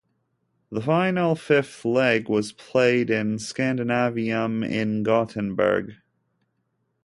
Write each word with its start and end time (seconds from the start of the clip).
The 0.71 0.81
final 0.81 1.35
fifth 1.35 1.85
leg 1.85 2.27
was 2.27 2.53
played 2.53 3.11
in 3.11 3.35
Scandinavium 3.37 4.63
in 4.67 5.03
Gothenburg. 5.03 5.93